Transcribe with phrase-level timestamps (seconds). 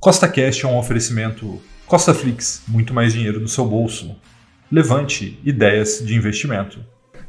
[0.00, 4.16] Costa Cash é um oferecimento Costa Flix, muito mais dinheiro no seu bolso.
[4.72, 6.78] Levante ideias de investimento.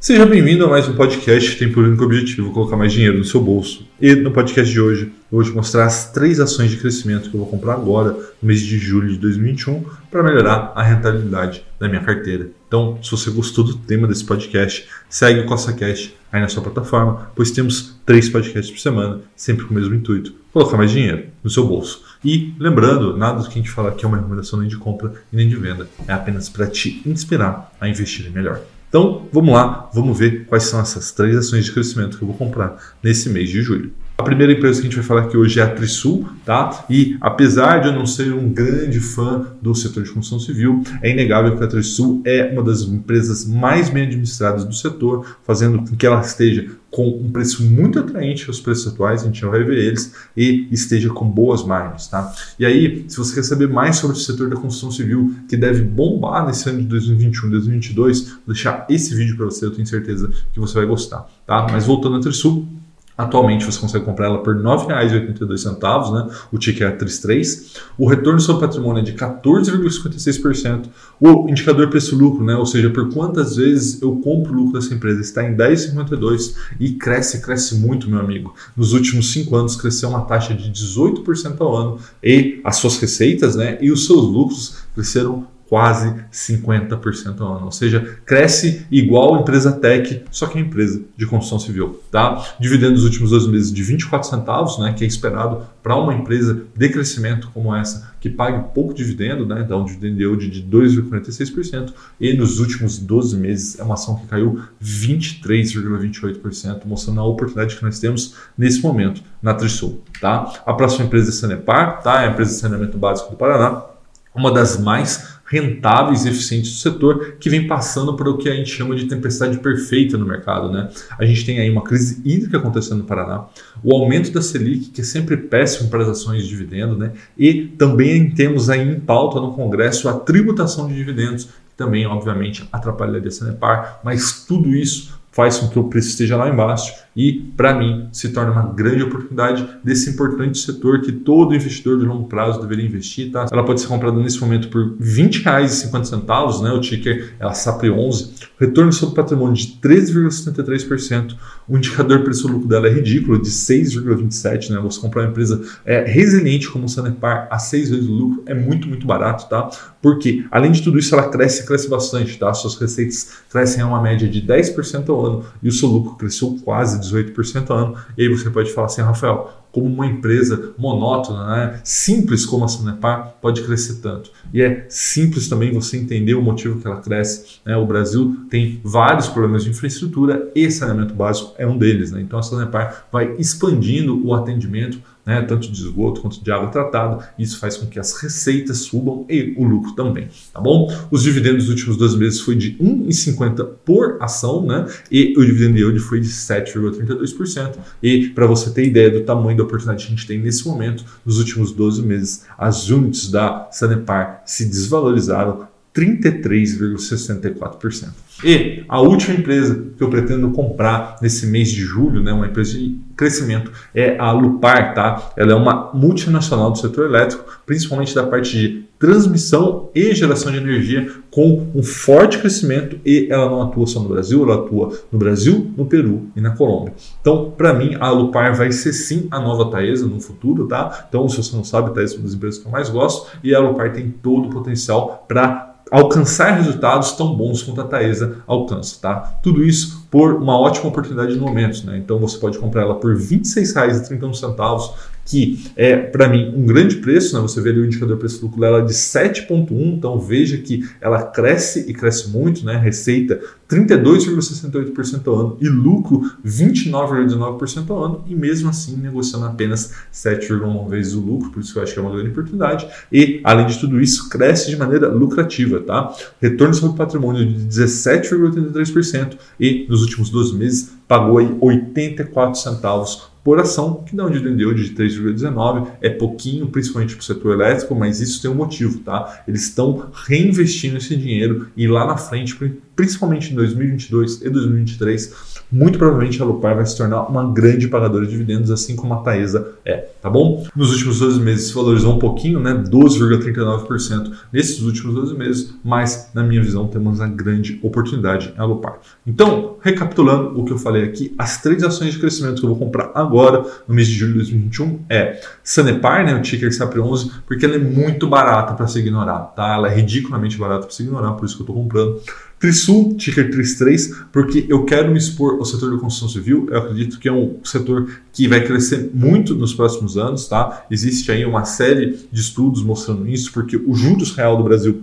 [0.00, 3.24] Seja bem-vindo a mais um podcast que tem por único objetivo colocar mais dinheiro no
[3.24, 3.86] seu bolso.
[4.00, 7.36] E no podcast de hoje eu vou te mostrar as três ações de crescimento que
[7.36, 11.90] eu vou comprar agora, no mês de julho de 2021, para melhorar a rentabilidade da
[11.90, 12.48] minha carteira.
[12.66, 16.62] Então, se você gostou do tema desse podcast, segue o Costa Cash aí na sua
[16.62, 21.26] plataforma, pois temos três podcasts por semana, sempre com o mesmo intuito: colocar mais dinheiro
[21.44, 22.11] no seu bolso.
[22.24, 25.12] E lembrando, nada do que a gente fala aqui é uma recomendação nem de compra
[25.32, 28.60] e nem de venda, é apenas para te inspirar a investir melhor.
[28.88, 32.36] Então, vamos lá, vamos ver quais são essas três ações de crescimento que eu vou
[32.36, 33.92] comprar nesse mês de julho.
[34.16, 36.84] A primeira empresa que a gente vai falar aqui hoje é a Trisul, tá?
[36.88, 41.10] E apesar de eu não ser um grande fã do setor de construção civil, é
[41.10, 45.96] inegável que a Trisul é uma das empresas mais bem administradas do setor, fazendo com
[45.96, 49.64] que ela esteja com um preço muito atraente aos preços atuais, a gente já vai
[49.64, 52.32] ver eles, e esteja com boas margens, tá?
[52.58, 55.82] E aí, se você quer saber mais sobre o setor da construção civil, que deve
[55.82, 60.30] bombar nesse ano de 2021 2022, vou deixar esse vídeo para você, eu tenho certeza
[60.52, 61.66] que você vai gostar, tá?
[61.72, 62.68] Mas voltando à Trisul,
[63.16, 66.34] Atualmente você consegue comprar ela por R$ 9,82, né?
[66.50, 67.74] o ticket é 33.
[67.98, 70.86] O retorno sobre patrimônio é de 14,56%.
[71.20, 72.56] O indicador preço-lucro, né?
[72.56, 76.92] ou seja, por quantas vezes eu compro o lucro dessa empresa, está em 10,52 e
[76.92, 78.54] cresce, cresce muito, meu amigo.
[78.76, 83.56] Nos últimos cinco anos cresceu uma taxa de 18% ao ano e as suas receitas
[83.56, 83.78] né?
[83.80, 87.64] e os seus lucros cresceram quase 50% ao ano.
[87.64, 91.98] Ou seja, cresce igual a empresa tech, só que é empresa de construção civil.
[92.10, 92.46] Tá?
[92.60, 96.66] Dividendo nos últimos dois meses de 24 centavos, né, que é esperado para uma empresa
[96.76, 101.94] de crescimento como essa, que pague pouco dividendo, né, dá um dividend yield de 2,46%,
[102.20, 107.82] e nos últimos 12 meses é uma ação que caiu 23,28%, mostrando a oportunidade que
[107.82, 110.02] nós temos nesse momento na Trisul.
[110.20, 110.52] Tá?
[110.66, 112.24] A próxima empresa é a Sanepar, tá?
[112.24, 113.86] é a empresa de saneamento básico do Paraná,
[114.34, 118.54] uma das mais rentáveis e eficientes do setor, que vem passando por o que a
[118.54, 120.70] gente chama de tempestade perfeita no mercado.
[120.70, 120.88] Né?
[121.18, 123.46] A gente tem aí uma crise hídrica acontecendo no Paraná,
[123.82, 127.12] o aumento da Selic, que é sempre péssimo para as ações de dividendo, né?
[127.36, 132.68] e também temos aí em pauta no Congresso a tributação de dividendos, que também, obviamente,
[132.72, 137.32] atrapalharia a Sanepar, mas tudo isso faz com que o preço esteja lá embaixo e,
[137.56, 142.26] para mim, se torna uma grande oportunidade desse importante setor que todo investidor de longo
[142.26, 143.30] prazo deveria investir.
[143.30, 143.46] Tá?
[143.50, 146.70] Ela pode ser comprada nesse momento por R$ 20,50, né?
[146.70, 151.34] o ticker é a SAPRE11, retorno sobre patrimônio de 13,73%,
[151.68, 154.70] o indicador preço-lucro dela é ridículo, de 6,27%.
[154.70, 154.80] Né?
[154.80, 158.54] Você comprar uma empresa é, resiliente como o Sanepar a 6 vezes o lucro é
[158.54, 159.70] muito, muito barato, tá?
[160.00, 162.38] porque, além de tudo isso, ela cresce cresce bastante.
[162.38, 162.52] Tá?
[162.54, 166.58] Suas receitas crescem a uma média de 10% ao ano e o seu lucro cresceu
[166.64, 167.96] quase 18% ao ano.
[168.16, 171.80] E aí você pode falar assim, Rafael, como uma empresa monótona, né?
[171.82, 174.30] simples como a Sanepar, pode crescer tanto.
[174.52, 177.60] E é simples também você entender o motivo que ela cresce.
[177.64, 177.74] Né?
[177.76, 182.12] O Brasil tem vários problemas de infraestrutura e saneamento básico é um deles.
[182.12, 182.20] Né?
[182.20, 187.28] Então a Sanepar vai expandindo o atendimento né, tanto de esgoto quanto de água tratada.
[187.38, 190.92] Isso faz com que as receitas subam e o lucro também, tá bom?
[191.10, 194.86] Os dividendos dos últimos dois meses foi de 1,50 por ação, né?
[195.10, 197.76] E o dividend yield foi de 7,32%.
[198.02, 201.04] E para você ter ideia do tamanho da oportunidade que a gente tem nesse momento,
[201.24, 208.08] nos últimos 12 meses, as units da Sanepar se desvalorizaram 33,64%.
[208.42, 212.78] E a última empresa que eu pretendo comprar nesse mês de julho, né, uma empresa
[212.78, 215.32] de crescimento, é a Lupar, tá?
[215.36, 220.58] Ela é uma multinacional do setor elétrico, principalmente da parte de transmissão e geração de
[220.58, 225.18] energia, com um forte crescimento e ela não atua só no Brasil, ela atua no
[225.18, 226.94] Brasil, no Peru e na Colômbia.
[227.20, 231.06] Então, para mim, a Lupar vai ser sim a nova Taesa no futuro, tá?
[231.08, 233.52] Então, se você não sabe, Taesa é uma das empresas que eu mais gosto e
[233.52, 238.98] a Lupar tem todo o potencial para alcançar resultados tão bons quanto a Taesa alcança,
[239.00, 239.38] tá?
[239.42, 241.98] Tudo isso por uma ótima oportunidade de momentos, né?
[241.98, 247.34] Então você pode comprar ela por R$ 26,31 que é, para mim, um grande preço.
[247.34, 247.42] Né?
[247.42, 251.94] Você vê ali o indicador preço-lucro dela de 7,1, então veja que ela cresce e
[251.94, 252.76] cresce muito, né?
[252.76, 260.88] receita 32,68% ao ano e lucro 29,19% ao ano, e mesmo assim negociando apenas 7,1
[260.88, 262.86] vezes o lucro, por isso que eu acho que é uma grande oportunidade.
[263.10, 265.80] E, além de tudo isso, cresce de maneira lucrativa.
[265.80, 266.14] Tá?
[266.40, 273.58] Retorno sobre patrimônio de 17,83% e nos últimos 12 meses pagou aí 84 centavos por
[273.58, 277.94] ação, que dá um dividend yield de 3,19, é pouquinho, principalmente para o setor elétrico,
[277.94, 279.42] mas isso tem um motivo, tá?
[279.48, 282.56] Eles estão reinvestindo esse dinheiro e lá na frente,
[282.94, 288.26] principalmente em 2022 e 2023, muito provavelmente a Lupar vai se tornar uma grande pagadora
[288.26, 290.66] de dividendos, assim como a Taesa é, tá bom?
[290.76, 292.74] Nos últimos 12 meses se valorizou um pouquinho, né?
[292.74, 298.98] 12,39% nesses últimos 12 meses, mas na minha visão temos uma grande oportunidade em Alupar.
[299.26, 302.78] Então, recapitulando o que eu falei aqui, as três ações de crescimento que eu vou
[302.78, 307.64] comprar agora, no mês de julho de 2021, é Sanepar, né, o ticker SAP11, porque
[307.64, 309.74] ela é muito barata para se ignorar, tá?
[309.74, 312.20] Ela é ridiculamente barata para se ignorar, por isso que eu estou comprando.
[312.62, 316.68] Trisul, ticker 33, porque eu quero me expor ao setor da construção civil.
[316.70, 320.86] Eu acredito que é um setor que vai crescer muito nos próximos anos, tá?
[320.88, 325.02] Existe aí uma série de estudos mostrando isso, porque o juros real do Brasil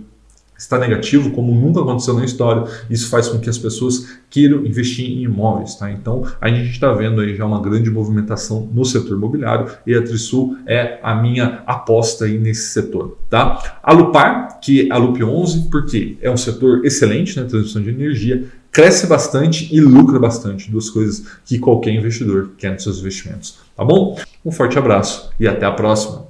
[0.60, 2.64] está negativo, como nunca aconteceu na história.
[2.90, 5.74] Isso faz com que as pessoas queiram investir em imóveis.
[5.74, 5.90] Tá?
[5.90, 10.02] Então, a gente está vendo aí já uma grande movimentação no setor imobiliário e a
[10.02, 13.16] Trisul é a minha aposta aí nesse setor.
[13.30, 13.80] Tá?
[13.82, 17.82] A Lupar, que é a Lup 11, porque é um setor excelente na né, transmissão
[17.82, 22.98] de energia, cresce bastante e lucra bastante, duas coisas que qualquer investidor quer nos seus
[22.98, 23.58] investimentos.
[23.74, 24.18] Tá bom?
[24.44, 26.29] Um forte abraço e até a próxima.